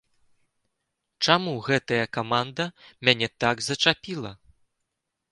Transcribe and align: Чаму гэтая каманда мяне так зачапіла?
Чаму 1.25 1.51
гэтая 1.67 2.05
каманда 2.17 2.65
мяне 3.09 3.27
так 3.45 3.61
зачапіла? 3.67 4.31